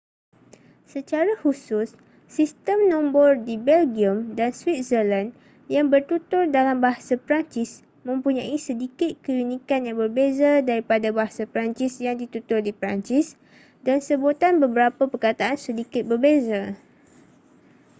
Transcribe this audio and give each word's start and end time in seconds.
secara 0.93 1.31
khusus 1.41 1.89
sistem 2.37 2.79
nombor 2.93 3.29
di 3.47 3.53
belgium 3.67 4.17
dan 4.37 4.49
switzerland 4.59 5.29
yang 5.75 5.87
bertutur 5.93 6.43
dalam 6.57 6.77
bahasa 6.85 7.13
perancis 7.25 7.71
mempunyai 8.07 8.55
sedikit 8.67 9.11
keunikan 9.25 9.81
yang 9.87 9.97
berbeza 10.03 10.51
daripada 10.69 11.07
bahasa 11.19 11.43
perancis 11.53 11.93
yang 12.05 12.15
ditutur 12.21 12.59
di 12.67 12.71
perancis 12.79 13.27
dan 13.85 13.97
sebutan 14.07 14.53
beberapa 14.63 15.03
perkataan 15.13 15.57
sedikit 15.65 16.01
berbeza 16.11 16.61